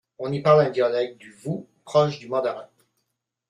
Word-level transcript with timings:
On 0.17 0.31
y 0.31 0.41
parle 0.41 0.61
un 0.61 0.69
dialecte 0.71 1.19
du 1.19 1.31
wu 1.45 1.67
proche 1.85 2.17
du 2.17 2.27
mandarin. 2.27 2.67